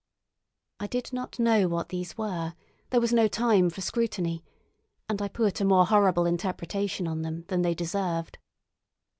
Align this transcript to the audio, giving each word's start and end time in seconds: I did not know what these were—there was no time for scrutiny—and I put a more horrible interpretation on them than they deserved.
I 0.79 0.87
did 0.87 1.13
not 1.13 1.37
know 1.37 1.67
what 1.67 1.89
these 1.89 2.17
were—there 2.17 2.99
was 2.99 3.13
no 3.13 3.27
time 3.27 3.69
for 3.69 3.81
scrutiny—and 3.81 5.21
I 5.21 5.27
put 5.27 5.61
a 5.61 5.63
more 5.63 5.85
horrible 5.85 6.25
interpretation 6.25 7.07
on 7.07 7.21
them 7.21 7.45
than 7.49 7.61
they 7.61 7.75
deserved. 7.75 8.39